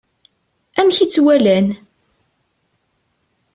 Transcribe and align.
Amek 0.79 0.97
i 0.99 1.05
tt-walan? 1.07 1.67